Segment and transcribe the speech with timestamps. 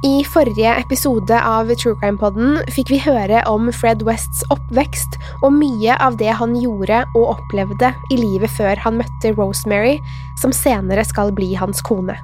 [0.00, 5.52] I forrige episode av True Crime Podden fikk vi høre om Fred Wests oppvekst og
[5.58, 9.98] mye av det han gjorde og opplevde i livet før han møtte Rosemary,
[10.40, 12.16] som senere skal bli hans kone.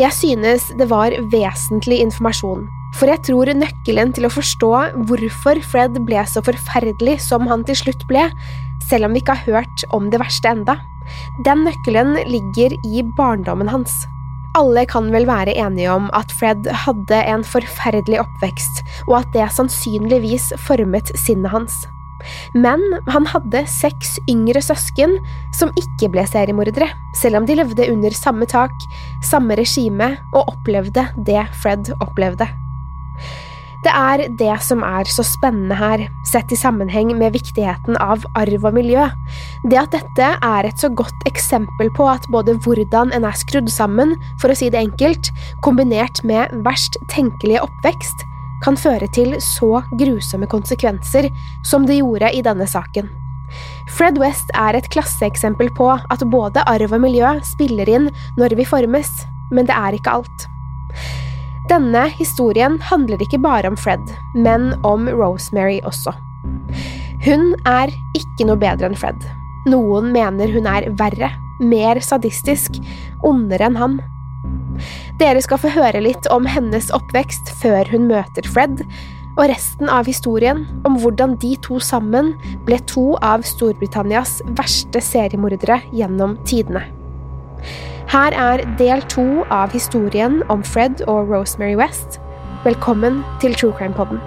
[0.00, 2.62] Jeg synes det var vesentlig informasjon,
[2.96, 4.70] for jeg tror nøkkelen til å forstå
[5.10, 8.30] hvorfor Fred ble så forferdelig som han til slutt ble,
[8.88, 10.78] selv om vi ikke har hørt om det verste enda,
[11.44, 14.06] den nøkkelen ligger i barndommen hans.
[14.58, 19.46] Alle kan vel være enige om at Fred hadde en forferdelig oppvekst, og at det
[19.54, 21.76] sannsynligvis formet sinnet hans.
[22.52, 25.16] Men han hadde seks yngre søsken
[25.56, 28.74] som ikke ble seriemordere, selv om de levde under samme tak,
[29.24, 32.50] samme regime og opplevde det Fred opplevde.
[33.80, 38.66] Det er det som er så spennende her, sett i sammenheng med viktigheten av arv
[38.68, 39.06] og miljø.
[39.72, 43.70] Det at dette er et så godt eksempel på at både hvordan en er skrudd
[43.72, 45.30] sammen, for å si det enkelt,
[45.64, 48.26] kombinert med verst tenkelige oppvekst,
[48.60, 51.30] kan føre til så grusomme konsekvenser
[51.64, 53.08] som det gjorde i denne saken.
[53.96, 58.68] Fred West er et klasseeksempel på at både arv og miljø spiller inn når vi
[58.68, 59.10] formes,
[59.50, 60.48] men det er ikke alt.
[61.70, 64.02] Denne historien handler ikke bare om Fred,
[64.34, 66.10] men om Rosemary også.
[67.22, 69.22] Hun er ikke noe bedre enn Fred.
[69.70, 71.28] Noen mener hun er verre,
[71.62, 72.80] mer sadistisk,
[73.22, 73.98] ondere enn han.
[75.20, 78.82] Dere skal få høre litt om hennes oppvekst før hun møter Fred,
[79.36, 82.32] og resten av historien om hvordan de to sammen
[82.66, 86.82] ble to av Storbritannias verste seriemordere gjennom tidene.
[88.10, 92.18] Her er del to av historien om Fred og Rosemary West.
[92.64, 94.18] Velkommen til True Crime Podden.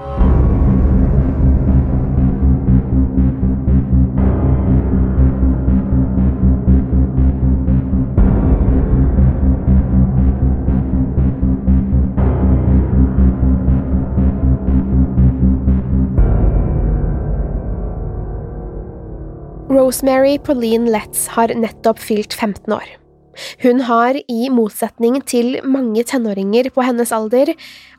[19.67, 23.02] Rosemary Pauline Letts har nettopp fylt 15 år.
[23.63, 27.53] Hun har, i motsetning til mange tenåringer på hennes alder,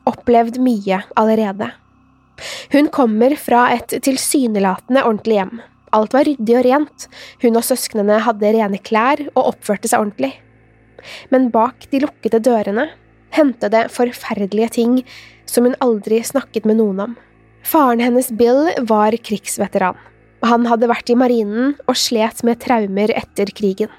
[0.07, 1.71] opplevd mye allerede.
[2.73, 5.55] Hun kommer fra et tilsynelatende ordentlig hjem.
[5.95, 7.07] Alt var ryddig og rent,
[7.43, 10.33] hun og søsknene hadde rene klær og oppførte seg ordentlig.
[11.31, 12.89] Men bak de lukkede dørene
[13.35, 14.97] hendte det forferdelige ting
[15.49, 17.15] som hun aldri snakket med noen om.
[17.65, 19.97] Faren hennes Bill var krigsveteran.
[20.45, 23.89] Han hadde vært i marinen og slet med traumer etter krigen.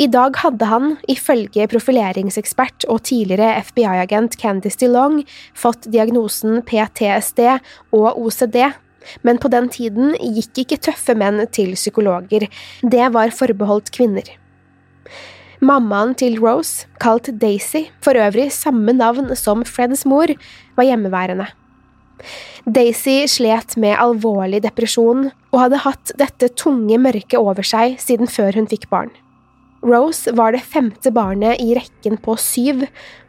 [0.00, 5.20] I dag hadde han, ifølge profileringsekspert og tidligere FBI-agent Candice DeLong,
[5.54, 7.44] fått diagnosen PTSD
[7.92, 8.72] og OCD,
[9.26, 12.48] men på den tiden gikk ikke tøffe menn til psykologer,
[12.82, 14.30] det var forbeholdt kvinner.
[15.62, 20.32] Mammaen til Rose, kalt Daisy, for øvrig samme navn som Freds mor,
[20.74, 21.46] var hjemmeværende.
[22.66, 28.58] Daisy slet med alvorlig depresjon og hadde hatt dette tunge mørket over seg siden før
[28.58, 29.10] hun fikk barn.
[29.82, 32.84] Rose var det femte barnet i rekken på syv,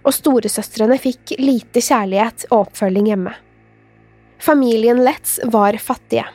[0.06, 3.34] og storesøstrene fikk lite kjærlighet og oppfølging hjemme.
[4.44, 6.28] Familien Letts var fattige.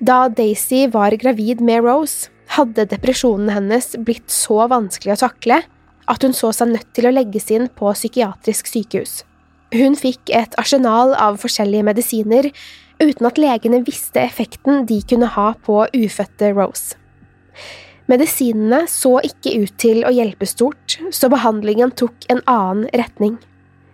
[0.00, 5.60] Da Daisy var gravid med Rose, hadde depresjonen hennes blitt så vanskelig å takle
[6.06, 9.22] at hun så seg nødt til å legges inn på psykiatrisk sykehus.
[9.74, 12.50] Hun fikk et arsenal av forskjellige medisiner,
[13.02, 16.94] uten at legene visste effekten de kunne ha på ufødte Rose.
[18.06, 23.36] Medisinene så ikke ut til å hjelpe stort, så behandlingen tok en annen retning.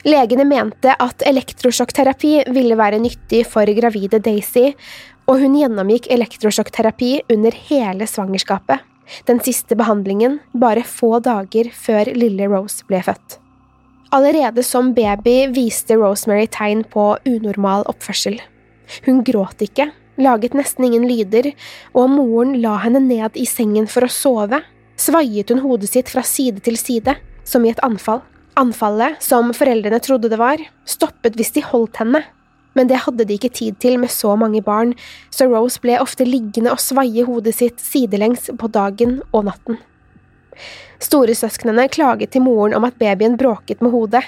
[0.05, 4.73] Legene mente at elektrosjokkterapi ville være nyttig for gravide Daisy,
[5.31, 8.83] og hun gjennomgikk elektrosjokkterapi under hele svangerskapet,
[9.29, 13.39] den siste behandlingen bare få dager før lille Rose ble født.
[14.13, 18.37] Allerede som baby viste Rosemary tegn på unormal oppførsel.
[19.07, 19.89] Hun gråt ikke,
[20.21, 21.53] laget nesten ingen lyder,
[21.95, 24.63] og moren la henne ned i sengen for å sove,
[25.01, 28.23] svaiet hun hodet sitt fra side til side, som i et anfall.
[28.59, 32.21] Anfallet, som foreldrene trodde det var, stoppet hvis de holdt henne,
[32.77, 34.95] men det hadde de ikke tid til med så mange barn,
[35.33, 39.81] så Rose ble ofte liggende og svaie hodet sitt sidelengs på dagen og natten.
[41.03, 44.23] Storesøsknene klaget til moren om at babyen bråket med hodet,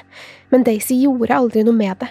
[0.51, 2.11] men Daisy gjorde aldri noe med det.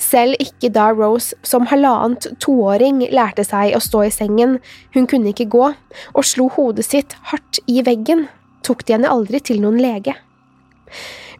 [0.00, 4.58] Selv ikke da Rose som halvannet toåring lærte seg å stå i sengen,
[4.94, 5.72] hun kunne ikke gå,
[6.14, 8.28] og slo hodet sitt hardt i veggen,
[8.64, 10.16] tok de henne aldri til noen lege.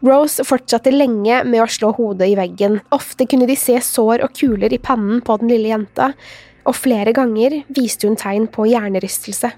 [0.05, 4.35] Rose fortsatte lenge med å slå hodet i veggen, ofte kunne de se sår og
[4.37, 6.11] kuler i pannen på den lille jenta,
[6.65, 9.53] og flere ganger viste hun tegn på hjernerystelse.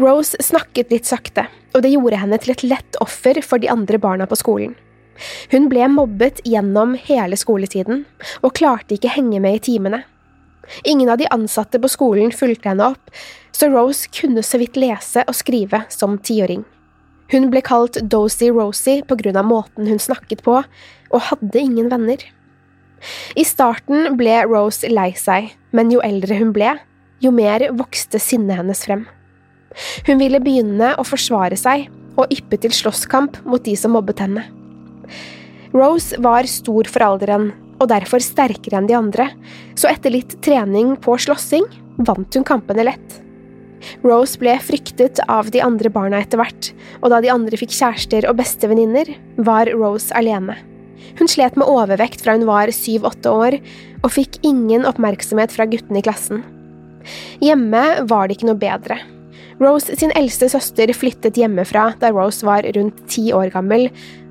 [0.00, 4.00] Rose snakket litt sakte, og det gjorde henne til et lett offer for de andre
[4.00, 4.74] barna på skolen.
[5.52, 8.04] Hun ble mobbet gjennom hele skoletiden,
[8.42, 10.02] og klarte ikke henge med i timene.
[10.84, 13.12] Ingen av de ansatte på skolen fulgte henne opp,
[13.54, 16.64] så Rose kunne så vidt lese og skrive som tiåring.
[17.32, 21.90] Hun ble kalt Dozy Rosie på grunn av måten hun snakket på, og hadde ingen
[21.90, 22.20] venner.
[23.38, 26.76] I starten ble Rose lei seg, men jo eldre hun ble,
[27.22, 29.06] jo mer vokste sinnet hennes frem.
[30.06, 34.46] Hun ville begynne å forsvare seg og yppe til slåsskamp mot de som mobbet henne.
[35.76, 39.28] Rose var stor for alderen og derfor sterkere enn de andre,
[39.76, 41.66] så etter litt trening på slåssing
[42.08, 43.18] vant hun kampene lett.
[44.04, 46.70] Rose ble fryktet av de andre barna etter hvert,
[47.02, 50.56] og da de andre fikk kjærester og bestevenninner, var Rose alene.
[51.20, 53.58] Hun slet med overvekt fra hun var syv–åtte år,
[54.02, 56.42] og fikk ingen oppmerksomhet fra guttene i klassen.
[57.44, 58.98] Hjemme var det ikke noe bedre.
[59.60, 63.88] Rose sin eldste søster flyttet hjemmefra da Rose var rundt ti år gammel,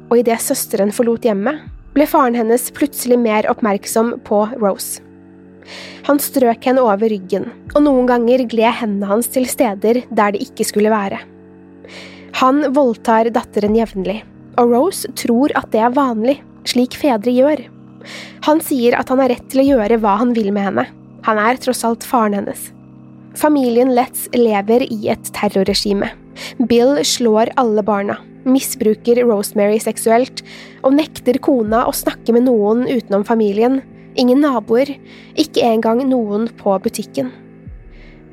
[0.10, 1.64] og idet søsteren forlot hjemmet,
[1.96, 5.02] ble faren hennes plutselig mer oppmerksom på Rose.
[6.06, 10.44] Han strøk henne over ryggen, og noen ganger gled hendene hans til steder der det
[10.46, 11.22] ikke skulle være.
[12.42, 14.20] Han voldtar datteren jevnlig,
[14.60, 16.38] og Rose tror at det er vanlig,
[16.68, 17.64] slik fedre gjør.
[18.46, 20.86] Han sier at han har rett til å gjøre hva han vil med henne,
[21.26, 22.70] han er tross alt faren hennes.
[23.36, 26.12] Familien Letts lever i et terrorregime.
[26.70, 30.44] Bill slår alle barna, misbruker Rosemary seksuelt
[30.86, 33.82] og nekter kona å snakke med noen utenom familien,
[34.16, 34.96] ingen naboer,
[35.36, 37.34] ikke engang noen på butikken.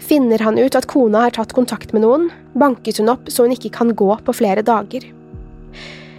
[0.03, 3.55] Finner han ut at kona har tatt kontakt med noen, bankes hun opp så hun
[3.55, 5.05] ikke kan gå på flere dager.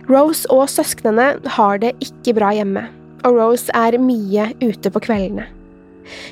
[0.10, 2.88] Rose og søsknene har det ikke bra hjemme,
[3.24, 5.50] og Rose er mye ute på kveldene.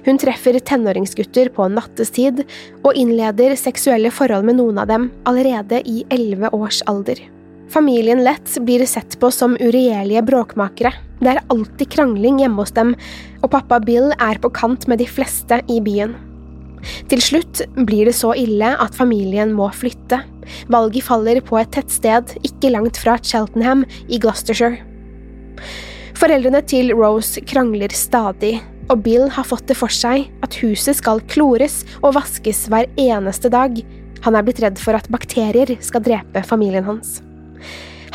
[0.03, 2.43] Hun treffer tenåringsgutter på nattestid
[2.81, 7.21] og innleder seksuelle forhold med noen av dem allerede i elleve års alder.
[7.71, 10.89] Familien Lett blir sett på som uregjerlige bråkmakere.
[11.21, 12.97] Det er alltid krangling hjemme hos dem,
[13.39, 16.17] og pappa Bill er på kant med de fleste i byen.
[17.07, 20.19] Til slutt blir det så ille at familien må flytte.
[20.73, 24.81] Valget faller på et tettsted ikke langt fra Cheltenham i Gloucestershire.
[26.19, 28.57] Foreldrene til Rose krangler stadig,
[28.91, 33.47] og Bill har fått det for seg at huset skal klores og vaskes hver eneste
[33.53, 33.79] dag.
[34.27, 37.21] Han er blitt redd for at bakterier skal drepe familien hans.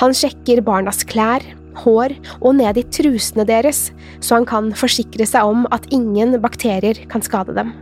[0.01, 1.45] Han sjekker barnas klær,
[1.83, 7.03] hår og ned i trusene deres, så han kan forsikre seg om at ingen bakterier
[7.11, 7.73] kan skade dem.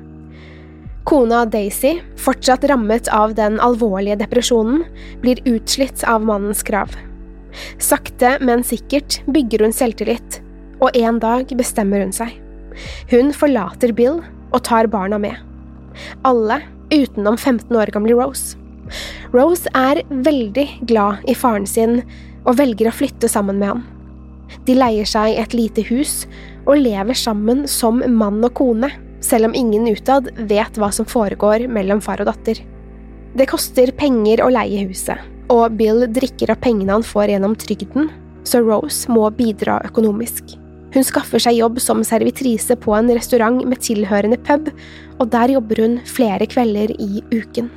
[1.05, 4.87] Kona Daisy, fortsatt rammet av den alvorlige depresjonen,
[5.21, 6.95] blir utslitt av mannens krav.
[7.79, 10.41] Sakte, men sikkert bygger hun selvtillit,
[10.81, 12.33] og en dag bestemmer hun seg.
[13.13, 14.23] Hun forlater Bill
[14.55, 15.37] og tar barna med.
[16.27, 18.57] Alle utenom 15 år gamle Rose.
[19.35, 21.99] Rose er veldig glad i faren sin
[22.45, 23.83] og velger å flytte sammen med ham.
[24.69, 26.23] De leier seg et lite hus
[26.69, 28.93] og lever sammen som mann og kone,
[29.25, 32.61] selv om ingen utad vet hva som foregår mellom far og datter.
[33.35, 35.19] Det koster penger å leie huset,
[35.51, 38.13] og Bill drikker av pengene han får gjennom trygden,
[38.47, 40.61] så Rose må bidra økonomisk.
[40.95, 44.71] Hun skaffer seg jobb som servitrise på en restaurant med tilhørende pub,
[45.19, 47.73] og der jobber hun flere kvelder i uken.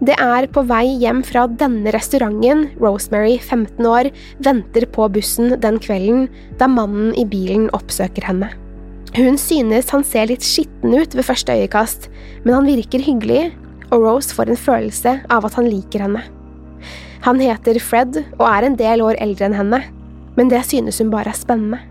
[0.00, 4.08] Det er på vei hjem fra denne restauranten Rosemary, 15 år,
[4.40, 8.48] venter på bussen den kvelden da mannen i bilen oppsøker henne.
[9.18, 12.08] Hun synes han ser litt skitten ut ved første øyekast,
[12.46, 13.50] men han virker hyggelig,
[13.90, 16.24] og Rose får en følelse av at han liker henne.
[17.26, 19.84] Han heter Fred og er en del år eldre enn henne,
[20.38, 21.82] men det synes hun bare er spennende.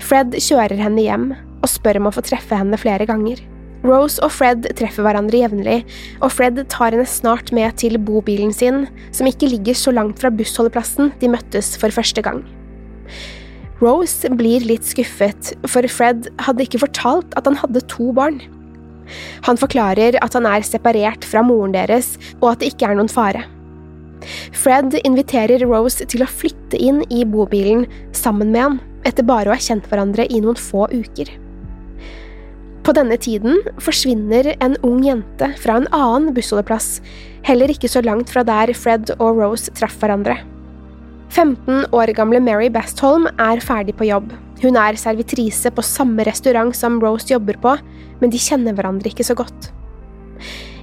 [0.00, 3.42] Fred kjører henne hjem og spør om å få treffe henne flere ganger.
[3.82, 5.80] Rose og Fred treffer hverandre jevnlig,
[6.22, 10.30] og Fred tar henne snart med til bobilen sin, som ikke ligger så langt fra
[10.30, 12.44] bussholdeplassen de møttes for første gang.
[13.82, 18.38] Rose blir litt skuffet, for Fred hadde ikke fortalt at han hadde to barn.
[19.48, 23.10] Han forklarer at han er separert fra moren deres, og at det ikke er noen
[23.10, 23.42] fare.
[24.54, 29.56] Fred inviterer Rose til å flytte inn i bobilen sammen med han, etter bare å
[29.56, 31.41] ha kjent hverandre i noen få uker.
[32.82, 36.96] På denne tiden forsvinner en ung jente fra en annen bussholdeplass,
[37.46, 40.40] heller ikke så langt fra der Fred og Rose traff hverandre.
[41.32, 44.32] 15 år gamle Mary Bestholm er ferdig på jobb.
[44.62, 47.76] Hun er servitrise på samme restaurant som Rose jobber på,
[48.20, 49.70] men de kjenner hverandre ikke så godt.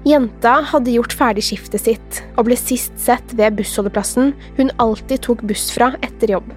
[0.07, 5.43] Jenta hadde gjort ferdig skiftet sitt og ble sist sett ved bussholdeplassen hun alltid tok
[5.47, 6.47] buss fra etter jobb.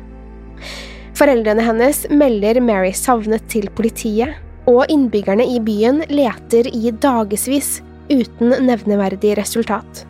[1.18, 4.38] Foreldrene hennes melder Mary savnet til politiet,
[4.70, 10.04] og innbyggerne i byen leter i dagevis uten nevneverdig resultat.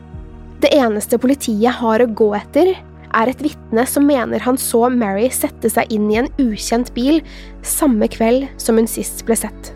[0.63, 2.75] Det eneste politiet har å gå etter,
[3.13, 7.21] er et vitne som mener han så Mary sette seg inn i en ukjent bil
[7.67, 9.73] samme kveld som hun sist ble sett.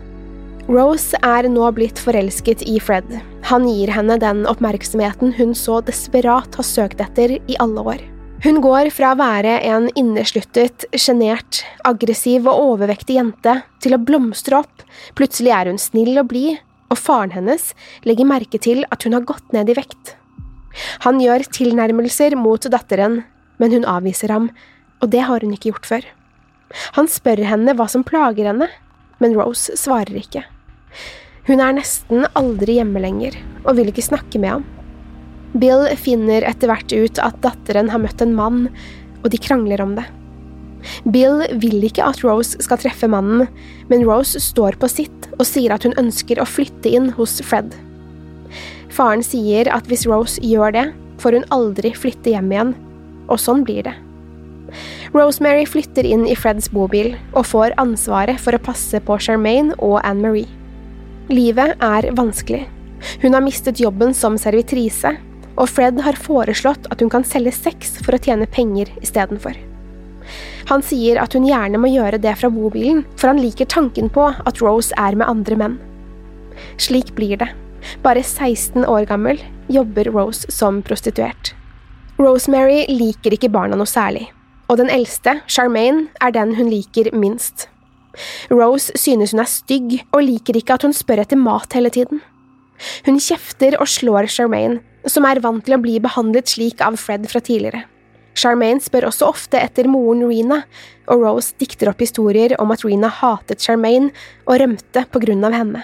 [0.67, 3.07] Rose er nå blitt forelsket i Fred.
[3.47, 8.01] Han gir henne den oppmerksomheten hun så desperat har søkt etter i alle år.
[8.43, 14.59] Hun går fra å være en innesluttet, sjenert, aggressiv og overvektig jente til å blomstre
[14.59, 14.83] opp,
[15.17, 16.59] plutselig er hun snill og blid,
[16.93, 17.71] og faren hennes
[18.05, 20.13] legger merke til at hun har gått ned i vekt.
[21.07, 23.23] Han gjør tilnærmelser mot datteren,
[23.57, 24.51] men hun avviser ham,
[25.01, 26.07] og det har hun ikke gjort før.
[26.93, 28.69] Han spør henne hva som plager henne,
[29.17, 30.45] men Rose svarer ikke.
[31.49, 33.33] Hun er nesten aldri hjemme lenger,
[33.65, 34.67] og vil ikke snakke med ham.
[35.57, 38.67] Bill finner etter hvert ut at datteren har møtt en mann,
[39.23, 40.05] og de krangler om det.
[41.11, 43.47] Bill vil ikke at Rose skal treffe mannen,
[43.89, 47.73] men Rose står på sitt og sier at hun ønsker å flytte inn hos Fred.
[48.93, 50.85] Faren sier at hvis Rose gjør det,
[51.21, 52.75] får hun aldri flytte hjem igjen,
[53.27, 53.95] og sånn blir det.
[55.15, 60.01] Rosemary flytter inn i Freds bobil og får ansvaret for å passe på Charmaine og
[60.03, 60.49] Anne Marie.
[61.31, 62.65] Livet er vanskelig.
[63.21, 65.13] Hun har mistet jobben som servitrise,
[65.57, 69.57] og Fred har foreslått at hun kan selge sex for å tjene penger istedenfor.
[70.67, 74.27] Han sier at hun gjerne må gjøre det fra bobilen, for han liker tanken på
[74.35, 75.77] at Rose er med andre menn.
[76.81, 77.49] Slik blir det.
[78.03, 79.39] Bare 16 år gammel
[79.71, 81.53] jobber Rose som prostituert.
[82.17, 84.25] Rosemary liker ikke barna noe særlig,
[84.67, 87.69] og den eldste, Charmaine, er den hun liker minst.
[88.49, 92.23] Rose synes hun er stygg, og liker ikke at hun spør etter mat hele tiden.
[93.07, 97.27] Hun kjefter og slår Charmaine, som er vant til å bli behandlet slik av Fred
[97.31, 97.85] fra tidligere.
[98.37, 100.61] Charmaine spør også ofte etter moren Rena,
[101.09, 104.11] og Rose dikter opp historier om at Rena hatet Charmaine
[104.45, 105.83] og rømte på grunn av henne.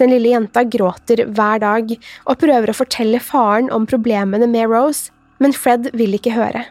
[0.00, 5.12] Den lille jenta gråter hver dag og prøver å fortelle faren om problemene med Rose,
[5.42, 6.66] men Fred vil ikke høre.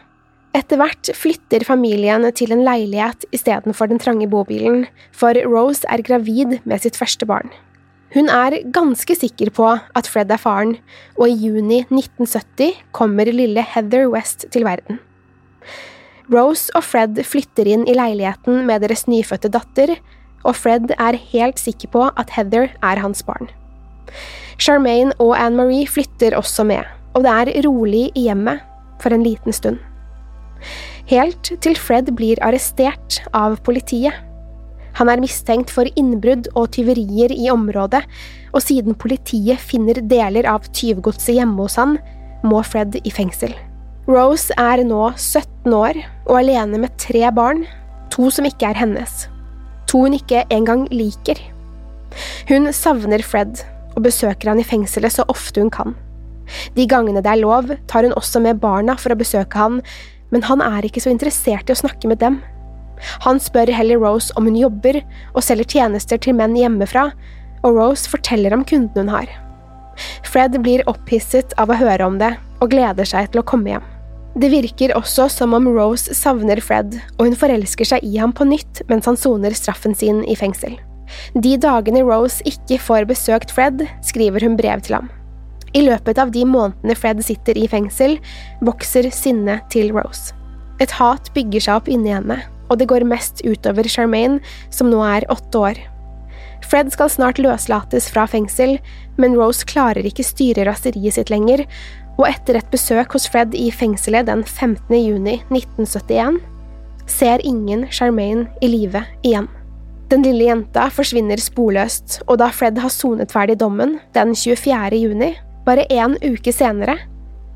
[0.52, 4.84] Etter hvert flytter familien til en leilighet istedenfor den trange bobilen,
[5.16, 7.48] for Rose er gravid med sitt første barn.
[8.12, 10.76] Hun er ganske sikker på at Fred er faren,
[11.16, 15.00] og i juni 1970 kommer lille Heather West til verden.
[16.32, 19.94] Rose og Fred flytter inn i leiligheten med deres nyfødte datter,
[20.44, 23.48] og Fred er helt sikker på at Heather er hans barn.
[24.60, 28.60] Charmaine og Anne Marie flytter også med, og det er rolig i hjemmet
[29.02, 29.80] for en liten stund.
[31.10, 34.14] Helt til Fred blir arrestert av politiet.
[34.98, 38.02] Han er mistenkt for innbrudd og tyverier i området,
[38.52, 41.96] og siden politiet finner deler av tyvgodset hjemme hos han,
[42.44, 43.54] må Fred i fengsel.
[44.10, 47.64] Rose er nå 17 år og alene med tre barn,
[48.12, 49.26] to som ikke er hennes.
[49.88, 51.38] To hun ikke engang liker.
[52.50, 53.62] Hun savner Fred
[53.94, 55.94] og besøker han i fengselet så ofte hun kan.
[56.76, 59.80] De gangene det er lov, tar hun også med barna for å besøke han,
[60.32, 62.40] men han er ikke så interessert i å snakke med dem.
[63.26, 65.00] Han spør heller Rose om hun jobber
[65.32, 67.10] og selger tjenester til menn hjemmefra,
[67.62, 69.30] og Rose forteller om kunden hun har.
[70.26, 73.88] Fred blir opphisset av å høre om det og gleder seg til å komme hjem.
[74.32, 78.46] Det virker også som om Rose savner Fred, og hun forelsker seg i ham på
[78.48, 80.78] nytt mens han soner straffen sin i fengsel.
[81.36, 85.10] De dagene Rose ikke får besøkt Fred, skriver hun brev til ham.
[85.76, 88.18] I løpet av de månedene Fred sitter i fengsel,
[88.64, 90.32] vokser sinnet til Rose.
[90.80, 92.40] Et hat bygger seg opp inni henne,
[92.72, 94.40] og det går mest utover Charmaine,
[94.72, 95.80] som nå er åtte år.
[96.64, 98.78] Fred skal snart løslates fra fengsel,
[99.20, 101.66] men Rose klarer ikke styre raseriet sitt lenger,
[102.18, 104.92] og etter et besøk hos Fred i fengselet den 15.
[104.96, 106.40] juni 1971
[107.10, 109.48] ser ingen Charmaine i live igjen.
[110.12, 115.00] Den lille jenta forsvinner sporløst, og da Fred har sonet ferdig dommen den 24.
[115.00, 115.32] juni,
[115.66, 116.98] bare én uke senere,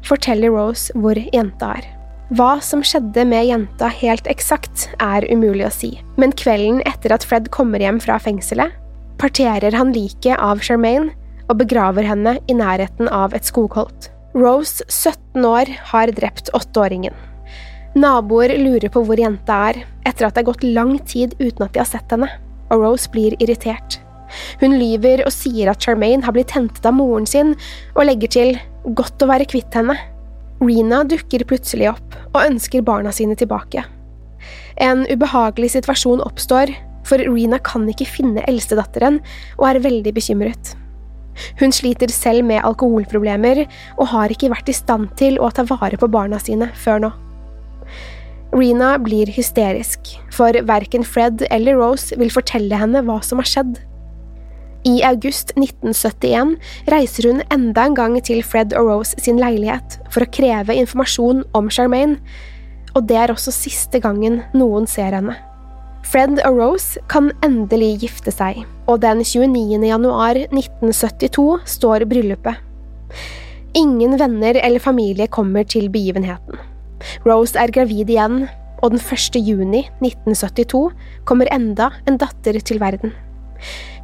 [0.06, 1.95] forteller Rose hvor jenta er.
[2.34, 7.22] Hva som skjedde med jenta helt eksakt, er umulig å si, men kvelden etter at
[7.22, 8.72] Fred kommer hjem fra fengselet,
[9.22, 11.12] parterer han liket av Charmaine
[11.46, 14.08] og begraver henne i nærheten av et skogholt.
[14.34, 17.14] Rose, 17 år, har drept åtteåringen.
[17.94, 21.78] Naboer lurer på hvor jenta er, etter at det har gått lang tid uten at
[21.78, 22.28] de har sett henne,
[22.74, 24.00] og Rose blir irritert.
[24.58, 27.54] Hun lyver og sier at Charmaine har blitt hentet av moren sin,
[27.94, 28.54] og legger til
[28.98, 29.94] godt å være kvitt henne.
[30.62, 33.84] Rena dukker plutselig opp og ønsker barna sine tilbake.
[34.80, 36.72] En ubehagelig situasjon oppstår
[37.06, 39.20] for Rena kan ikke finne eldstedatteren
[39.58, 40.74] og er veldig bekymret.
[41.60, 45.98] Hun sliter selv med alkoholproblemer og har ikke vært i stand til å ta vare
[46.00, 47.12] på barna sine før nå.
[48.56, 53.76] Rena blir hysterisk, for verken Fred eller Rose vil fortelle henne hva som har skjedd.
[54.86, 56.52] I august 1971
[56.92, 61.42] reiser hun enda en gang til Fred og Rose sin leilighet for å kreve informasjon
[61.58, 62.20] om Charmaine,
[62.94, 65.34] og det er også siste gangen noen ser henne.
[66.06, 69.82] Fred og Rose kan endelig gifte seg, og den 29.
[69.90, 72.62] januar 1972 står bryllupet.
[73.76, 76.62] Ingen venner eller familie kommer til begivenheten.
[77.26, 78.44] Rose er gravid igjen,
[78.86, 79.42] og den 1.
[79.42, 80.86] juni 1972
[81.26, 83.16] kommer enda en datter til verden.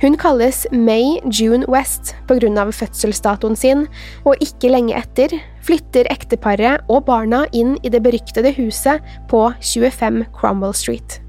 [0.02, 3.86] Hun kalles May June West av fødselsdatoen sin,
[4.24, 10.24] og ikke lenge etter flytter ekteparet og barna inn i det beryktede huset på 25
[10.34, 11.20] Cromwell Street.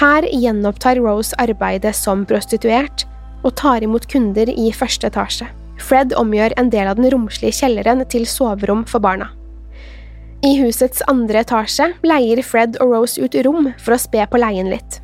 [0.00, 3.04] Her gjenopptar Rose arbeidet som prostituert
[3.44, 5.48] og tar imot kunder i første etasje.
[5.80, 9.30] Fred omgjør en del av den romslige kjelleren til soverom for barna.
[10.44, 14.70] I husets andre etasje leier Fred og Rose ut rom for å spe på leien
[14.72, 14.99] litt.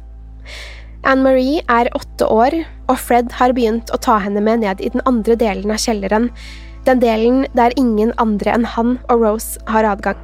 [1.04, 2.54] Anne-Marie er åtte år,
[2.88, 6.30] og Fred har begynt å ta henne med ned i den andre delen av kjelleren,
[6.86, 10.18] den delen der ingen andre enn han og Rose har adgang.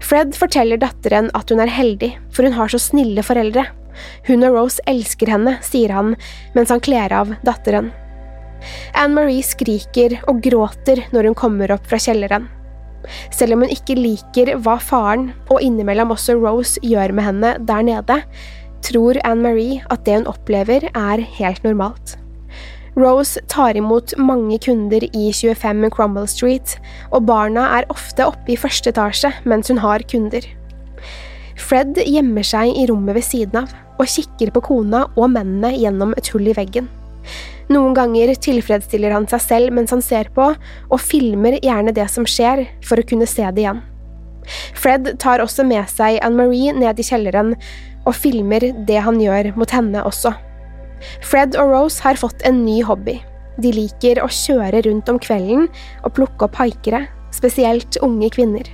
[0.00, 3.66] Fred forteller datteren at hun er heldig, for hun har så snille foreldre.
[4.26, 6.14] Hun og Rose elsker henne, sier han
[6.56, 7.92] mens han kler av datteren.
[8.96, 12.48] Anne-Marie skriker og gråter når hun kommer opp fra kjelleren.
[13.32, 17.86] Selv om hun ikke liker hva faren, og innimellom også Rose, gjør med henne der
[17.86, 18.18] nede,
[18.86, 22.16] tror Anne-Marie at det hun opplever, er helt normalt.
[22.98, 26.76] Rose tar imot mange kunder i 25 Cromwell Street,
[27.14, 30.44] og barna er ofte oppe i første etasje mens hun har kunder.
[31.60, 36.14] Fred gjemmer seg i rommet ved siden av og kikker på kona og mennene gjennom
[36.16, 36.88] et hull i veggen.
[37.70, 40.48] Noen ganger tilfredsstiller han seg selv mens han ser på,
[40.90, 43.84] og filmer gjerne det som skjer, for å kunne se det igjen.
[44.74, 47.52] Fred tar også med seg Anne-Marie ned i kjelleren
[48.06, 50.32] og filmer det han gjør mot henne også.
[51.24, 53.18] Fred og Rose har fått en ny hobby.
[53.60, 55.66] De liker å kjøre rundt om kvelden
[56.04, 58.66] og plukke opp haikere, spesielt unge kvinner.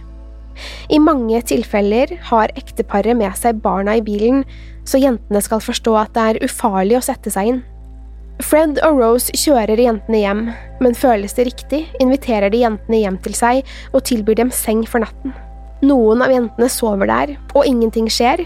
[0.89, 4.45] I mange tilfeller har ekteparet med seg barna i bilen,
[4.89, 7.65] så jentene skal forstå at det er ufarlig å sette seg inn.
[8.45, 10.43] Fred og Rose kjører jentene hjem,
[10.85, 15.05] men føles det riktig, inviterer de jentene hjem til seg og tilbyr dem seng for
[15.05, 15.33] natten.
[15.85, 18.45] Noen av jentene sover der, og ingenting skjer,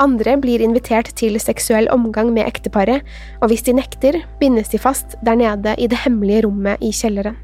[0.00, 3.04] andre blir invitert til seksuell omgang med ekteparet,
[3.42, 7.36] og hvis de nekter, bindes de fast der nede i det hemmelige rommet i kjelleren.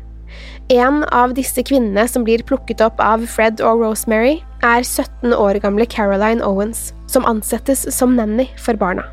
[0.73, 5.61] En av disse kvinnene som blir plukket opp av Fred og Rosemary, er 17 år
[5.63, 9.05] gamle Caroline Owens, som ansettes som nanny for barna.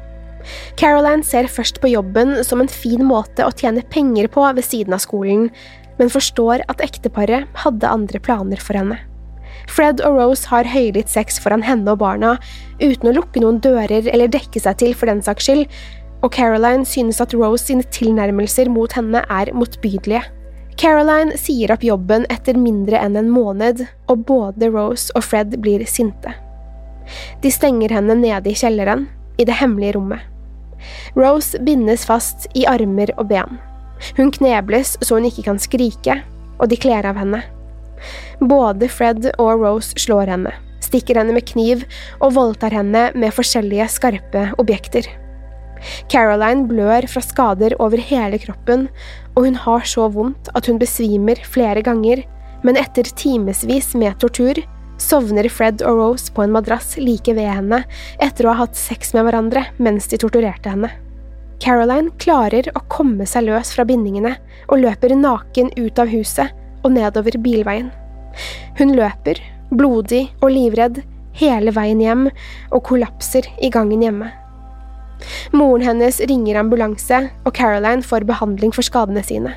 [0.79, 4.95] Caroline ser først på jobben som en fin måte å tjene penger på ved siden
[4.97, 5.49] av skolen,
[5.99, 8.97] men forstår at ekteparet hadde andre planer for henne.
[9.69, 12.35] Fred og Rose har høylytt sex foran henne og barna,
[12.81, 15.65] uten å lukke noen dører eller dekke seg til for den saks skyld,
[16.21, 20.23] og Caroline synes at Rose sine tilnærmelser mot henne er motbydelige.
[20.81, 25.83] Caroline sier opp jobben etter mindre enn en måned, og både Rose og Fred blir
[25.89, 26.33] sinte.
[27.43, 30.21] De stenger henne nede i kjelleren, i det hemmelige rommet.
[31.17, 33.59] Rose bindes fast i armer og ben.
[34.17, 36.21] Hun knebles så hun ikke kan skrike,
[36.57, 37.43] og de kler av henne.
[38.39, 41.85] Både Fred og Rose slår henne, stikker henne med kniv
[42.19, 45.07] og voldtar henne med forskjellige skarpe objekter.
[46.11, 48.85] Caroline blør fra skader over hele kroppen,
[49.35, 52.21] og hun har så vondt at hun besvimer flere ganger,
[52.61, 54.61] men etter timevis med tortur
[55.01, 57.81] sovner Fred og Rose på en madrass like ved henne
[58.21, 60.91] etter å ha hatt sex med hverandre mens de torturerte henne.
[61.61, 64.35] Caroline klarer å komme seg løs fra bindingene
[64.67, 67.89] og løper naken ut av huset og nedover bilveien.
[68.79, 69.39] Hun løper,
[69.71, 71.01] blodig og livredd,
[71.37, 72.27] hele veien hjem
[72.71, 74.31] og kollapser i gangen hjemme.
[75.53, 79.53] Moren hennes ringer ambulanse, og Caroline får behandling for skadene sine.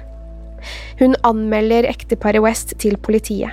[1.00, 3.52] Hun anmelder ekteparet West til politiet.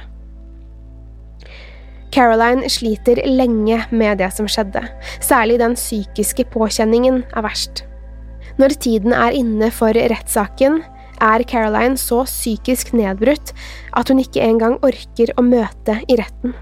[2.11, 4.83] Caroline sliter lenge med det som skjedde,
[5.23, 7.85] særlig den psykiske påkjenningen er verst.
[8.59, 10.81] Når tiden er inne for rettssaken,
[11.21, 13.53] er Caroline så psykisk nedbrutt
[13.97, 16.55] at hun ikke engang orker å møte i retten.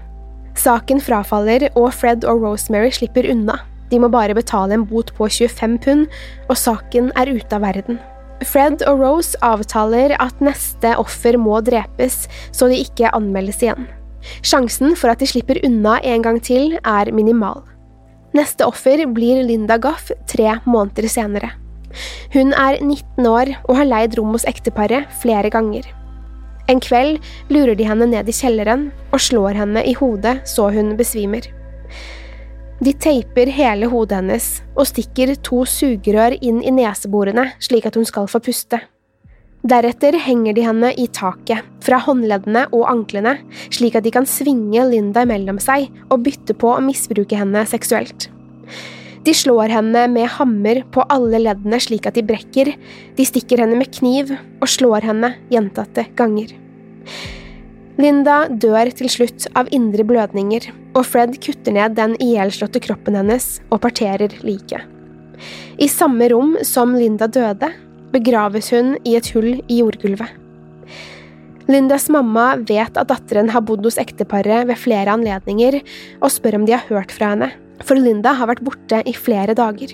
[0.60, 3.60] Saken frafaller, og Fred og Rosemary slipper unna.
[3.90, 6.06] De må bare betale en bot på 25 pund,
[6.48, 8.00] og saken er ute av verden.
[8.46, 12.24] Fred og Rose avtaler at neste offer må drepes,
[12.56, 13.88] så de ikke anmeldes igjen.
[14.44, 17.64] Sjansen for at de slipper unna en gang til, er minimal.
[18.36, 21.59] Neste offer blir Linda Goff tre måneder senere.
[22.34, 25.88] Hun er 19 år og har leid rom hos ekteparet flere ganger.
[26.70, 27.18] En kveld
[27.50, 31.48] lurer de henne ned i kjelleren og slår henne i hodet så hun besvimer.
[32.80, 38.08] De teiper hele hodet hennes og stikker to sugerør inn i neseborene slik at hun
[38.08, 38.80] skal få puste.
[39.60, 43.34] Deretter henger de henne i taket, fra håndleddene og anklene,
[43.68, 48.30] slik at de kan svinge Linda mellom seg og bytte på å misbruke henne seksuelt.
[49.24, 52.72] De slår henne med hammer på alle leddene slik at de brekker,
[53.16, 56.54] de stikker henne med kniv og slår henne gjentatte ganger.
[58.00, 63.58] Linda dør til slutt av indre blødninger, og Fred kutter ned den ihjelslåtte kroppen hennes
[63.68, 64.86] og parterer liket.
[65.80, 67.68] I samme rom som Linda døde,
[68.10, 70.32] begraves hun i et hull i jordgulvet.
[71.70, 75.76] Lindas mamma vet at datteren har bodd hos ekteparet ved flere anledninger,
[76.18, 77.52] og spør om de har hørt fra henne,
[77.86, 79.92] for Linda har vært borte i flere dager.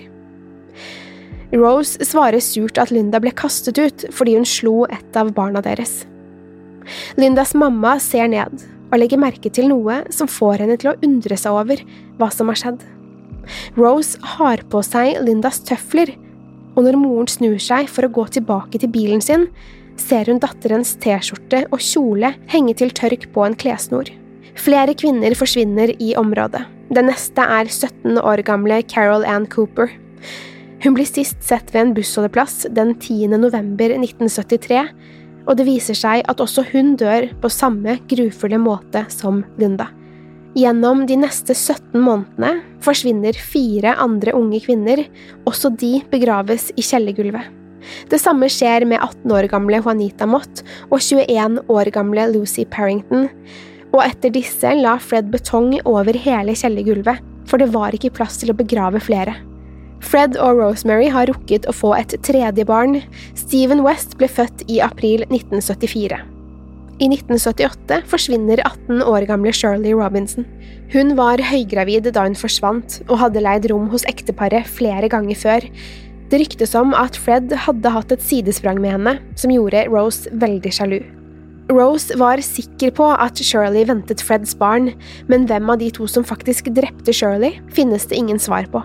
[1.55, 6.01] Rose svarer surt at Linda ble kastet ut fordi hun slo et av barna deres.
[7.19, 11.39] Lindas mamma ser ned og legger merke til noe som får henne til å undre
[11.39, 11.81] seg over
[12.19, 12.83] hva som har skjedd.
[13.79, 16.13] Rose har på seg Lindas tøfler,
[16.75, 19.47] og når moren snur seg for å gå tilbake til bilen sin,
[19.97, 24.11] ser hun datterens T-skjorte og kjole henge til tørk på en klessnor.
[24.57, 26.63] Flere kvinner forsvinner i området.
[26.93, 29.91] Den neste er 17 år gamle Carol Ann Cooper.
[30.83, 33.37] Hun blir sist sett ved en bussholdeplass den 10.
[33.37, 34.81] november 1973,
[35.47, 39.89] og det viser seg at også hun dør på samme grufulle måte som Linda.
[40.57, 45.03] Gjennom de neste 17 månedene forsvinner fire andre unge kvinner,
[45.45, 47.45] også de begraves i kjellergulvet.
[48.09, 53.29] Det samme skjer med 18 år gamle Juanita Mott og 21 år gamle Lucy Parrington,
[53.93, 58.51] og etter disse la Fred betong over hele kjellergulvet, for det var ikke plass til
[58.51, 59.35] å begrave flere.
[60.03, 62.99] Fred og Rosemary har rukket å få et tredje barn.
[63.37, 66.19] Stephen West ble født i april 1974.
[66.97, 70.47] I 1978 forsvinner 18 år gamle Shirley Robinson.
[70.93, 75.67] Hun var høygravid da hun forsvant, og hadde leid rom hos ekteparet flere ganger før.
[76.27, 80.73] Det ryktes om at Fred hadde hatt et sidesprang med henne, som gjorde Rose veldig
[80.73, 80.99] sjalu.
[81.67, 84.93] Rose var sikker på at Shirley ventet Freds barn,
[85.27, 88.83] men hvem av de to som faktisk drepte Shirley, finnes det ingen svar på.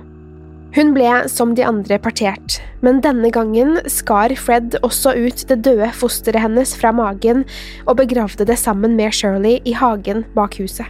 [0.72, 5.90] Hun ble som de andre partert, men denne gangen skar Fred også ut det døde
[5.94, 7.44] fosteret hennes fra magen
[7.84, 10.88] og begravde det sammen med Shirley i hagen bak huset.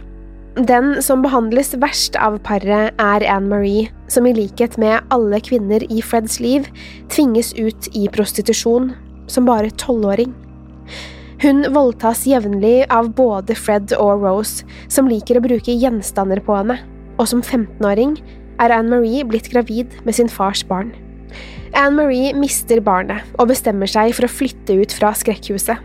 [0.53, 5.83] Den som behandles verst av paret, er Anne Marie, som i likhet med alle kvinner
[5.89, 6.69] i Freds liv
[7.11, 8.93] tvinges ut i prostitusjon,
[9.27, 10.31] som bare tolvåring.
[11.43, 16.77] Hun voldtas jevnlig av både Fred og Rose, som liker å bruke gjenstander på henne,
[17.19, 18.13] og som 15-åring
[18.63, 20.93] er Anne-Marie blitt gravid med sin fars barn.
[21.75, 25.83] Anne-Marie mister barnet og bestemmer seg for å flytte ut fra skrekkhuset.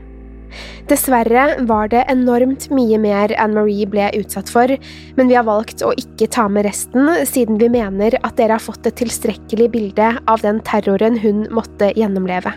[0.88, 4.70] Dessverre var det enormt mye mer Anne-Marie ble utsatt for,
[5.18, 8.62] men vi har valgt å ikke ta med resten, siden vi mener at dere har
[8.62, 12.54] fått et tilstrekkelig bilde av den terroren hun måtte gjennomleve.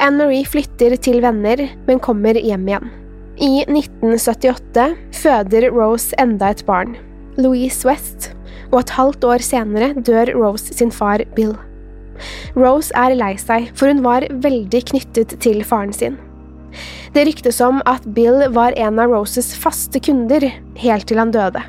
[0.00, 2.90] Anne-Marie flytter til venner, men kommer hjem igjen.
[3.40, 4.86] I 1978
[5.16, 6.94] føder Rose enda et barn,
[7.40, 8.30] Louise West,
[8.70, 11.52] og et halvt år senere dør Rose sin far Bill.
[12.56, 16.18] Rose er lei seg, for hun var veldig knyttet til faren sin.
[17.14, 20.46] Det ryktes om at Bill var en av Roses faste kunder
[20.80, 21.64] helt til han døde.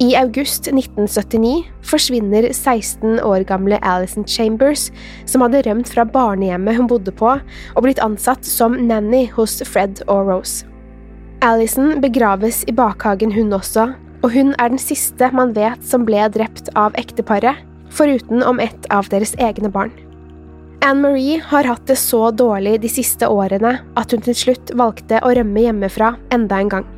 [0.00, 4.86] I august 1979 forsvinner 16 år gamle Alison Chambers,
[5.28, 7.34] som hadde rømt fra barnehjemmet hun bodde på,
[7.74, 10.64] og blitt ansatt som nanny hos Fred og Rose.
[11.44, 13.90] Alison begraves i bakhagen hun også,
[14.24, 17.60] og hun er den siste man vet som ble drept av ekteparet,
[17.92, 19.92] foruten om ett av deres egne barn.
[20.80, 25.20] Anne Marie har hatt det så dårlig de siste årene at hun til slutt valgte
[25.20, 26.88] å rømme hjemmefra enda en gang.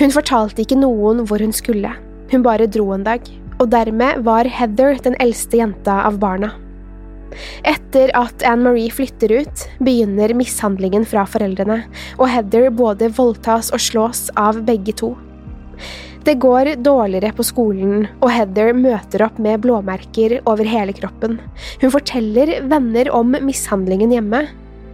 [0.00, 1.92] Hun fortalte ikke noen hvor hun skulle,
[2.32, 3.24] hun bare dro en dag,
[3.60, 6.52] og dermed var Heather den eldste jenta av barna.
[7.64, 11.82] Etter at Anne Marie flytter ut, begynner mishandlingen fra foreldrene,
[12.18, 15.14] og Heather både voldtas og slås av begge to.
[16.22, 21.40] Det går dårligere på skolen, og Heather møter opp med blåmerker over hele kroppen.
[21.82, 24.44] Hun forteller venner om mishandlingen hjemme,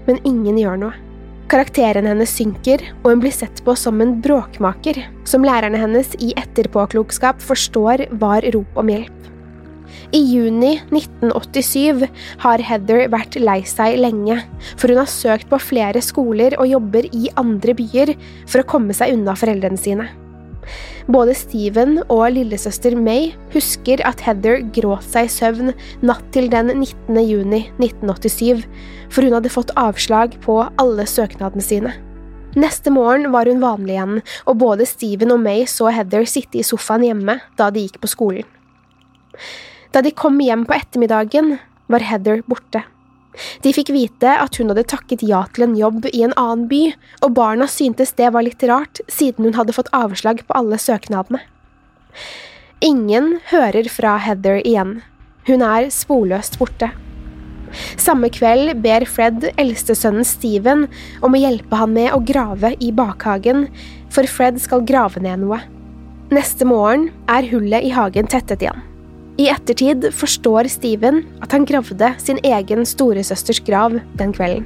[0.06, 1.07] men ingen gjør noe.
[1.48, 6.34] Karakteren hennes synker, og hun blir sett på som en bråkmaker, som lærerne hennes i
[6.36, 9.30] etterpåklokskap forstår var rop om hjelp.
[10.12, 12.04] I juni 1987
[12.44, 14.36] har Heather vært lei seg lenge,
[14.76, 18.12] for hun har søkt på flere skoler og jobber i andre byer
[18.44, 20.10] for å komme seg unna foreldrene sine.
[21.08, 25.72] Både Steven og lillesøster May husker at Heather gråt seg i søvn
[26.04, 27.20] natt til den 19.
[27.24, 28.66] juni 1987,
[29.08, 31.94] for hun hadde fått avslag på alle søknadene sine.
[32.58, 36.66] Neste morgen var hun vanlig igjen, og både Steven og May så Heather sitte i
[36.66, 38.46] sofaen hjemme da de gikk på skolen.
[39.92, 42.82] Da de kom hjem på ettermiddagen, var Heather borte.
[43.62, 46.82] De fikk vite at hun hadde takket ja til en jobb i en annen by,
[47.22, 51.42] og barna syntes det var litt rart, siden hun hadde fått avslag på alle søknadene.
[52.84, 55.00] Ingen hører fra Heather igjen.
[55.48, 56.92] Hun er sporløst borte.
[58.00, 60.86] Samme kveld ber Fred eldstesønnen Steven
[61.24, 63.66] om å hjelpe han med å grave i bakhagen,
[64.14, 65.60] for Fred skal grave ned noe.
[66.32, 68.87] Neste morgen er hullet i hagen tettet igjen.
[69.38, 74.64] I ettertid forstår Steven at han gravde sin egen storesøsters grav den kvelden.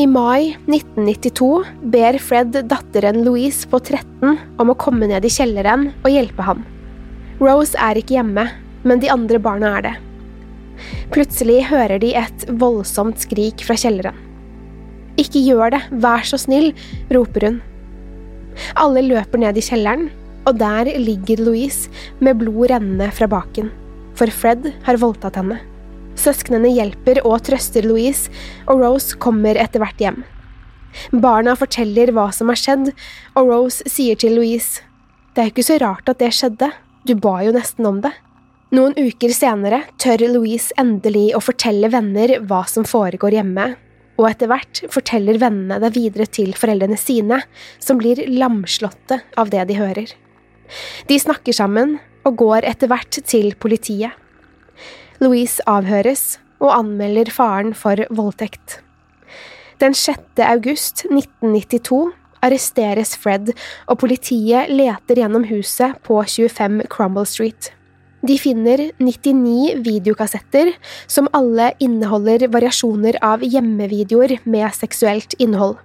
[0.00, 1.50] I mai 1992
[1.92, 6.64] ber Fred datteren Louise på 13 om å komme ned i kjelleren og hjelpe ham.
[7.44, 8.48] Rose er ikke hjemme,
[8.88, 9.94] men de andre barna er det.
[11.12, 14.16] Plutselig hører de et voldsomt skrik fra kjelleren.
[15.20, 16.72] Ikke gjør det, vær så snill,
[17.12, 17.64] roper hun.
[18.80, 20.08] Alle løper ned i kjelleren,
[20.48, 23.72] og der ligger Louise med blod rennende fra baken
[24.16, 25.60] for Fred har voldtatt henne.
[26.16, 28.32] Søsknene hjelper og trøster Louise,
[28.66, 30.22] og Rose kommer etter hvert hjem.
[31.12, 32.92] Barna forteller hva som har skjedd,
[33.36, 34.80] og Rose sier til Louise,
[35.36, 36.70] det er jo ikke så rart at det skjedde,
[37.04, 38.14] du ba jo nesten om det.
[38.72, 43.66] Noen uker senere tør Louise endelig å fortelle venner hva som foregår hjemme,
[44.16, 47.42] og etter hvert forteller vennene det videre til foreldrene sine,
[47.78, 50.14] som blir lamslåtte av det de hører.
[51.06, 54.12] De snakker sammen, og går etter hvert til politiet.
[55.22, 58.80] Louise avhøres og anmelder faren for voldtekt.
[59.80, 60.40] Den 6.
[60.40, 62.12] august 1992
[62.44, 63.52] arresteres Fred,
[63.88, 67.72] og politiet leter gjennom huset på 25 Crumble Street.
[68.26, 70.72] De finner 99 videokassetter,
[71.06, 75.76] som alle inneholder variasjoner av hjemmevideoer med seksuelt innhold.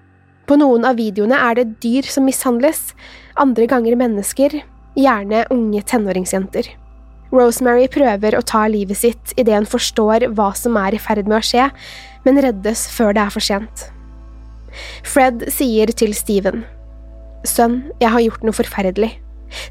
[0.50, 2.92] På noen av videoene er det dyr som mishandles,
[3.40, 4.58] andre ganger mennesker,
[4.98, 6.68] gjerne unge tenåringsjenter.
[7.32, 11.40] Rosemary prøver å ta livet sitt idet hun forstår hva som er i ferd med
[11.40, 11.70] å skje,
[12.26, 13.88] men reddes før det er for sent.
[15.08, 16.66] Fred sier til Steven,
[17.48, 19.16] Sønn, jeg har gjort noe forferdelig.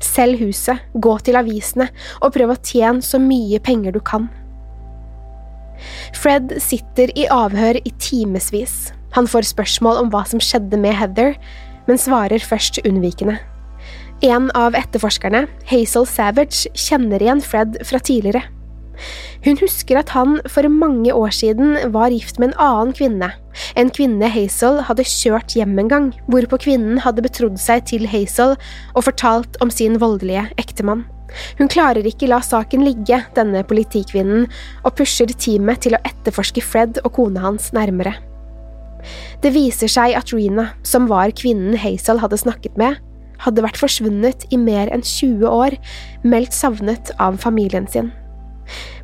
[0.03, 1.87] Selg huset, gå til avisene
[2.21, 4.27] og prøv å tjene så mye penger du kan.
[6.17, 8.91] Fred sitter i avhør i timevis.
[9.17, 11.39] Han får spørsmål om hva som skjedde med Heather,
[11.87, 13.39] men svarer først unnvikende.
[14.21, 18.43] En av etterforskerne, Hazel Savage, kjenner igjen Fred fra tidligere.
[19.47, 23.31] Hun husker at han for mange år siden var gift med en annen kvinne,
[23.81, 28.59] en kvinne Hazel hadde kjørt hjem en gang, hvorpå kvinnen hadde betrodd seg til Hazel
[28.93, 31.07] og fortalt om sin voldelige ektemann.
[31.57, 34.49] Hun klarer ikke la saken ligge, denne politikvinnen,
[34.85, 38.19] og pusher teamet til å etterforske Fred og kona hans nærmere.
[39.41, 42.99] Det viser seg at Rena, som var kvinnen Hazel hadde snakket med,
[43.45, 45.77] hadde vært forsvunnet i mer enn 20 år,
[46.23, 48.11] meldt savnet av familien sin.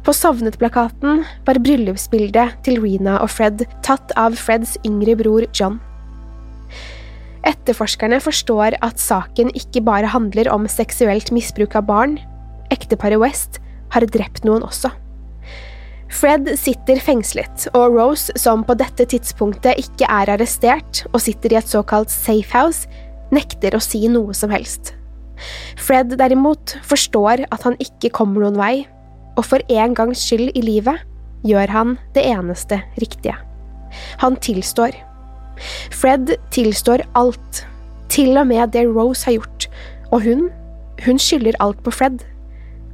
[0.07, 5.81] På savnet-plakaten var bryllupsbildet til Rena og Fred tatt av Freds yngre bror John.
[7.47, 12.17] Etterforskerne forstår at saken ikke bare handler om seksuelt misbruk av barn,
[12.75, 13.61] ekteparet West
[13.95, 14.91] har drept noen også.
[16.17, 21.59] Fred sitter fengslet, og Rose, som på dette tidspunktet ikke er arrestert og sitter i
[21.59, 22.87] et såkalt safe house,
[23.35, 24.95] nekter å si noe som helst.
[25.81, 28.75] Fred derimot forstår at han ikke kommer noen vei,
[29.37, 31.03] og for en gangs skyld i livet
[31.47, 33.37] gjør han det eneste riktige.
[34.23, 34.97] Han tilstår.
[35.95, 37.67] Fred tilstår alt,
[38.13, 39.69] til og med det Rose har gjort,
[40.13, 40.49] og hun,
[41.05, 42.25] hun skylder alt på Fred.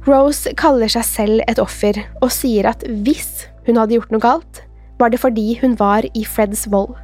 [0.07, 4.63] Rose kaller seg selv et offer og sier at hvis hun hadde gjort noe galt,
[4.99, 6.95] var det fordi hun var i Freds vold.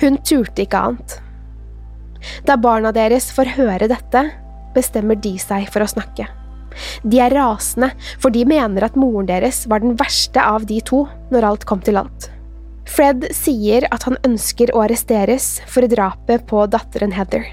[0.00, 1.16] Hun turte ikke annet.
[2.48, 4.26] Da barna deres får høre dette,
[4.76, 6.28] bestemmer de seg for å snakke.
[7.04, 11.04] De er rasende, for de mener at moren deres var den verste av de to
[11.32, 12.30] når alt kom til alt.
[12.88, 17.44] Fred sier at han ønsker å arresteres for drapet på datteren Heather.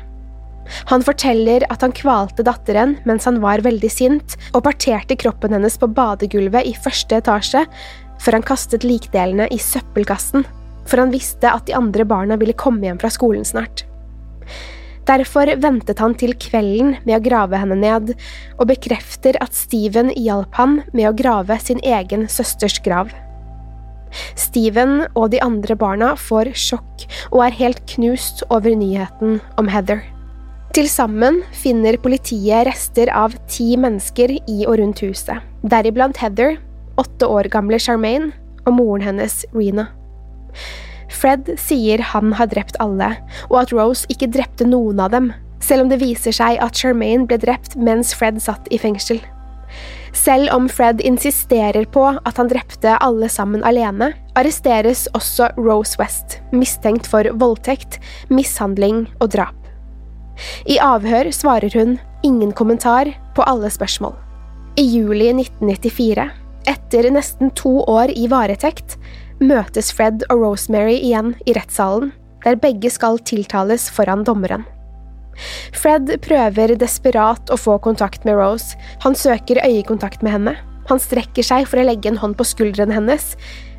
[0.89, 5.77] Han forteller at han kvalte datteren mens han var veldig sint, og parterte kroppen hennes
[5.81, 7.65] på badegulvet i første etasje,
[8.19, 10.45] før han kastet likdelene i søppelkassen,
[10.89, 13.85] for han visste at de andre barna ville komme hjem fra skolen snart.
[15.09, 18.11] Derfor ventet han til kvelden med å grave henne ned,
[18.59, 23.09] og bekrefter at Steven hjalp ham med å grave sin egen søsters grav.
[24.37, 30.01] Steven og de andre barna får sjokk og er helt knust over nyheten om Heather.
[30.73, 36.59] Til sammen finner politiet rester av ti mennesker i og rundt huset, deriblant Heather,
[37.01, 38.29] åtte år gamle Charmaine
[38.67, 39.87] og moren hennes, Rena.
[41.09, 43.15] Fred sier han har drept alle,
[43.49, 45.31] og at Rose ikke drepte noen av dem,
[45.63, 49.19] selv om det viser seg at Charmaine ble drept mens Fred satt i fengsel.
[50.15, 56.39] Selv om Fred insisterer på at han drepte alle sammen alene, arresteres også Rose West,
[56.51, 57.99] mistenkt for voldtekt,
[58.33, 59.55] mishandling og drap.
[60.65, 64.15] I avhør svarer hun ingen kommentar på alle spørsmål.
[64.79, 66.29] I juli 1994,
[66.69, 68.97] etter nesten to år i varetekt,
[69.39, 72.11] møtes Fred og Rosemary igjen i rettssalen,
[72.43, 74.65] der begge skal tiltales foran dommeren.
[75.75, 80.55] Fred prøver desperat å få kontakt med Rose, han søker øyekontakt med henne,
[80.89, 83.35] han strekker seg for å legge en hånd på skulderen hennes,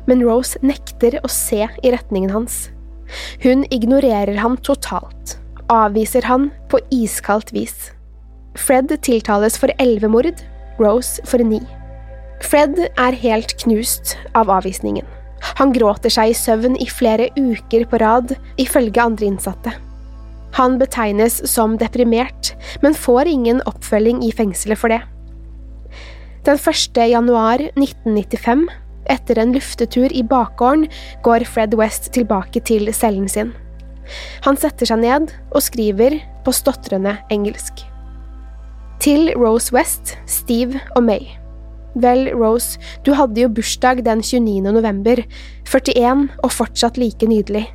[0.07, 2.69] men Rose nekter å se i retningen hans.
[3.43, 5.37] Hun ignorerer ham totalt,
[5.69, 7.91] avviser han på iskaldt vis.
[8.57, 10.41] Fred tiltales for elleve mord,
[10.81, 11.61] Rose for ni.
[12.41, 15.05] Fred er helt knust av avvisningen.
[15.59, 19.73] Han gråter seg i søvn i flere uker på rad, ifølge andre innsatte.
[20.57, 25.01] Han betegnes som deprimert, men får ingen oppfølging i fengselet for det.
[26.45, 26.97] Den 1.
[27.11, 28.65] januar 1995,
[29.11, 30.87] etter en luftetur i bakgården,
[31.23, 33.53] går Fred West tilbake til cellen sin.
[34.45, 37.85] Han setter seg ned og skriver på stotrende engelsk.
[39.01, 41.40] Til Rose West, Steve og May.
[41.93, 44.71] Vel, Rose, du hadde jo bursdag den 29.
[44.71, 45.23] november,
[45.67, 47.65] 41 og fortsatt like nydelig.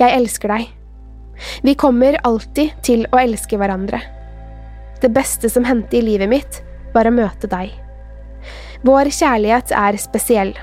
[0.00, 0.70] Jeg elsker deg.
[1.62, 4.00] Vi kommer alltid til å elske hverandre.
[5.02, 6.62] Det beste som hendte i livet mitt,
[6.94, 7.74] var å møte deg.
[8.86, 10.54] Vår kjærlighet er spesiell.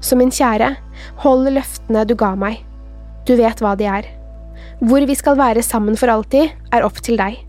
[0.00, 0.74] Så min kjære,
[1.24, 2.60] hold løftene du ga meg.
[3.28, 4.08] Du vet hva de er.
[4.80, 7.40] Hvor vi skal være sammen for alltid, er opp til deg.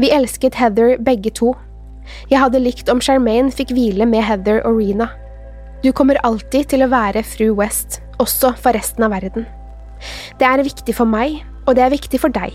[0.00, 1.54] Vi elsket Heather begge to.
[2.30, 5.10] Jeg hadde likt om Charmaine fikk hvile med Heather og Rena.
[5.84, 9.46] Du kommer alltid til å være fru West, også for resten av verden.
[10.40, 12.52] Det er viktig for meg, og det er viktig for deg.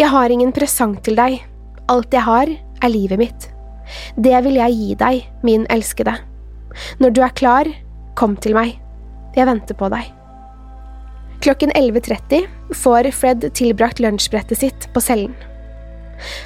[0.00, 1.40] Jeg har ingen presang til deg,
[1.92, 3.50] alt jeg har, er livet mitt.
[4.16, 6.14] Det vil jeg gi deg, min elskede.
[7.02, 7.68] Når du er klar,
[8.16, 8.78] kom til meg.
[9.36, 10.08] Jeg venter på deg.
[11.40, 15.34] Klokken 11.30 får Fred tilbrakt lunsjbrettet sitt på cellen.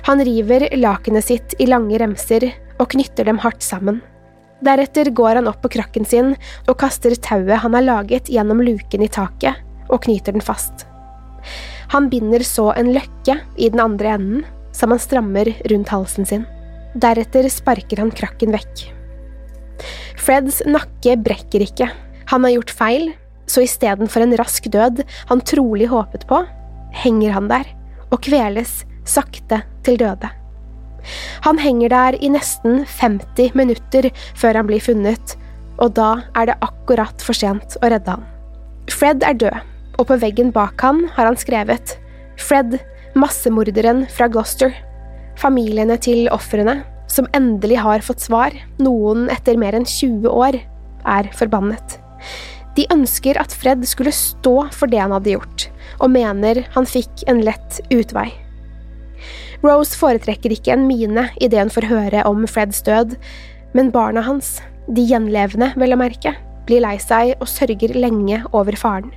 [0.09, 4.01] Han river lakenet sitt i lange remser og knytter dem hardt sammen.
[4.65, 6.33] Deretter går han opp på krakken sin
[6.69, 9.59] og kaster tauet han har laget gjennom luken i taket,
[9.91, 10.87] og knyter den fast.
[11.93, 16.47] Han binder så en løkke i den andre enden, som han strammer rundt halsen sin.
[16.95, 18.87] Deretter sparker han krakken vekk.
[20.25, 21.91] Freds nakke brekker ikke.
[22.31, 23.09] Han har gjort feil,
[23.51, 26.41] så istedenfor en rask død han trolig håpet på,
[27.05, 27.69] henger han der
[28.15, 30.31] og kveles sakte til døde.
[31.45, 35.37] Han henger der i nesten 50 minutter før han blir funnet,
[35.79, 38.25] og da er det akkurat for sent å redde han.
[38.93, 39.61] Fred er død,
[39.99, 41.97] og på veggen bak han har han skrevet
[42.40, 42.79] Fred,
[43.15, 44.73] massemorderen fra Gloucester.
[45.38, 46.81] Familiene til ofrene,
[47.11, 50.59] som endelig har fått svar, noen etter mer enn 20 år,
[51.05, 51.98] er forbannet.
[52.75, 55.69] De ønsker at Fred skulle stå for det han hadde gjort,
[56.00, 58.33] og mener han fikk en lett utvei.
[59.65, 63.17] Rose foretrekker ikke en mine idet hun får høre om Freds død,
[63.75, 64.58] men barna hans,
[64.92, 66.35] de gjenlevende vel å merke,
[66.69, 69.12] blir lei seg og sørger lenge over faren.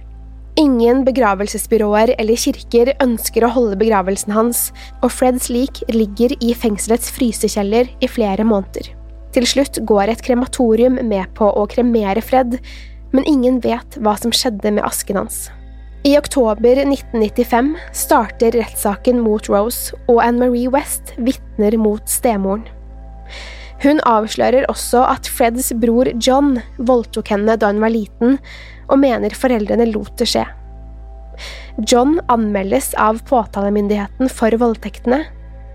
[0.58, 4.70] Ingen begravelsesbyråer eller kirker ønsker å holde begravelsen hans,
[5.04, 8.90] og Freds lik ligger i fengselets frysekjeller i flere måneder.
[9.36, 12.58] Til slutt går et krematorium med på å kremere Fred,
[13.14, 15.46] men ingen vet hva som skjedde med asken hans.
[16.08, 22.64] I oktober 1995 starter rettssaken mot Rose, og Anne Marie West vitner mot stemoren.
[23.84, 28.40] Hun avslører også at Freds bror John voldtok henne da hun var liten,
[28.88, 30.46] og mener foreldrene lot det skje.
[31.84, 35.26] John anmeldes av påtalemyndigheten for voldtektene,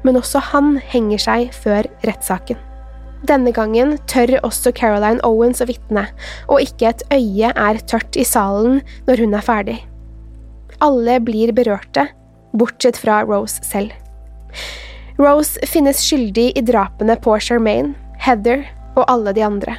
[0.02, 2.56] men også han henger seg før rettssaken.
[3.28, 6.08] Denne gangen tør også Caroline Owens å vitne,
[6.48, 9.82] og ikke et øye er tørt i salen når hun er ferdig.
[10.82, 12.08] Alle blir berørte,
[12.58, 13.92] bortsett fra Rose selv.
[15.20, 18.64] Rose finnes skyldig i drapene på Charmaine, Heather
[18.96, 19.76] og alle de andre.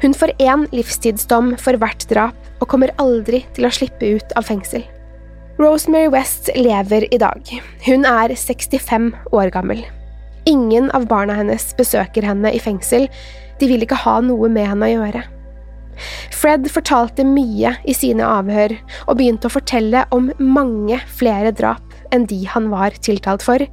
[0.00, 4.46] Hun får én livstidsdom for hvert drap og kommer aldri til å slippe ut av
[4.48, 4.86] fengsel.
[5.58, 7.42] Rosemary West lever i dag.
[7.84, 9.82] Hun er 65 år gammel.
[10.46, 13.08] Ingen av barna hennes besøker henne i fengsel,
[13.58, 15.24] de vil ikke ha noe med henne å gjøre.
[16.34, 18.74] Fred fortalte mye i sine avhør
[19.06, 23.64] og begynte å fortelle om mange flere drap enn de han var tiltalt for,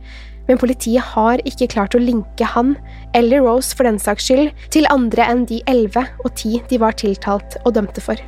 [0.45, 2.75] men politiet har ikke klart å linke han,
[3.17, 6.97] eller Rose for den saks skyld, til andre enn de elleve og ti de var
[6.99, 8.19] tiltalt og dømte for.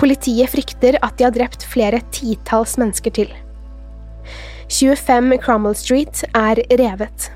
[0.00, 3.32] Politiet frykter at de har drept flere titalls mennesker til.
[4.72, 7.30] 25 Cromwell Street er revet.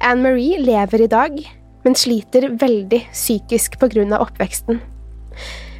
[0.00, 1.38] Anne Marie lever i dag,
[1.84, 4.80] men sliter veldig psykisk på grunn av oppveksten.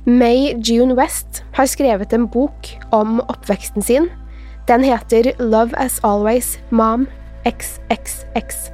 [0.07, 4.09] May June West har skrevet en bok om oppveksten sin.
[4.69, 7.07] Den heter Love As Always, Mom,
[7.47, 8.69] XXX.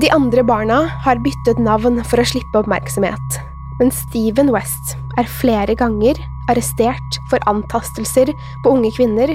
[0.00, 3.40] De andre barna har byttet navn for å slippe oppmerksomhet,
[3.80, 6.18] men Steven West er flere ganger
[6.50, 8.32] arrestert for antastelser
[8.62, 9.34] på unge kvinner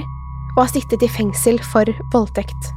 [0.56, 2.72] og har sittet i fengsel for voldtekt.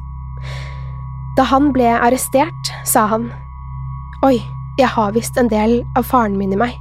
[1.39, 3.32] Da han ble arrestert, sa han
[4.28, 4.38] Oi,
[4.78, 6.76] jeg har visst en del av faren min i meg.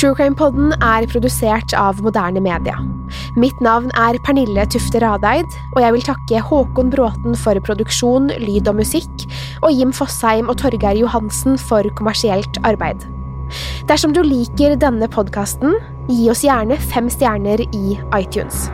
[0.00, 2.78] True Crime Podden er produsert av moderne media.
[3.36, 5.44] Mitt navn er Pernille Tufte Radeid,
[5.74, 9.26] og jeg vil takke Håkon Bråten for produksjon, lyd og musikk,
[9.60, 13.04] og Jim Fosheim og Torgeir Johansen for kommersielt arbeid.
[13.92, 15.76] Dersom du liker denne podkasten,
[16.08, 18.70] gi oss gjerne fem stjerner i iTunes.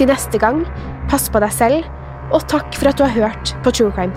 [0.00, 0.64] Til neste gang,
[1.12, 1.96] pass på deg selv,
[2.32, 4.16] og takk for at du har hørt på True Crime